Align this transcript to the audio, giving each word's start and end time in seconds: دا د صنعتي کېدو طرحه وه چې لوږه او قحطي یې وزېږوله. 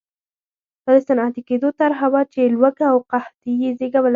دا 0.85 0.91
د 0.95 0.97
صنعتي 1.07 1.41
کېدو 1.49 1.69
طرحه 1.79 2.07
وه 2.13 2.21
چې 2.33 2.41
لوږه 2.53 2.85
او 2.93 2.97
قحطي 3.11 3.53
یې 3.63 3.69
وزېږوله. 3.73 4.09